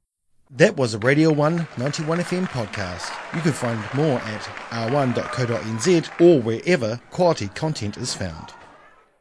That 0.51 0.75
was 0.77 0.93
a 0.93 0.99
Radio 0.99 1.31
1 1.31 1.67
91 1.77 2.19
FM 2.19 2.45
podcast. 2.47 3.09
You 3.35 3.41
can 3.41 3.53
find 3.53 3.79
more 3.95 4.19
at 4.19 4.41
r1.co.nz 4.69 6.21
or 6.21 6.41
wherever 6.41 6.99
quality 7.11 7.47
content 7.49 7.97
is 7.97 8.13
found. 8.13 8.53